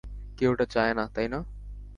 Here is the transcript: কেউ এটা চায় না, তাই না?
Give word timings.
কেউ 0.37 0.51
এটা 0.53 0.65
চায় 0.65 0.93
না, 0.93 1.03
তাই 1.15 1.27
না? 1.27 1.39